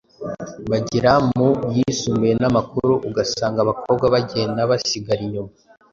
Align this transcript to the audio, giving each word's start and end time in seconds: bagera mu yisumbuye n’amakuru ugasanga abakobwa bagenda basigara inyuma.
bagera 0.69 1.11
mu 1.35 1.49
yisumbuye 1.77 2.33
n’amakuru 2.41 2.93
ugasanga 3.09 3.59
abakobwa 3.61 4.05
bagenda 4.15 4.69
basigara 4.71 5.21
inyuma. 5.27 5.51